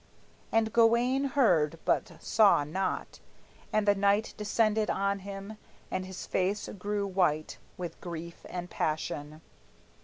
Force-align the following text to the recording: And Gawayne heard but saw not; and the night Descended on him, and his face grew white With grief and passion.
And 0.51 0.73
Gawayne 0.73 1.25
heard 1.33 1.77
but 1.85 2.13
saw 2.19 2.63
not; 2.63 3.19
and 3.71 3.87
the 3.87 3.93
night 3.93 4.33
Descended 4.35 4.89
on 4.89 5.19
him, 5.19 5.57
and 5.91 6.07
his 6.07 6.25
face 6.25 6.67
grew 6.69 7.05
white 7.05 7.59
With 7.77 8.01
grief 8.01 8.43
and 8.49 8.67
passion. 8.67 9.41